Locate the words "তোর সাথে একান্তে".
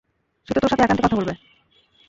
0.55-1.03